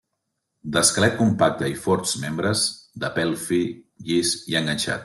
D'esquelet 0.77 1.13
compacte 1.19 1.69
i 1.73 1.77
forts 1.83 2.15
membres; 2.25 2.65
de 3.05 3.13
pèl 3.19 3.39
fi, 3.47 3.65
llis 4.11 4.37
i 4.53 4.61
enganxat. 4.65 4.99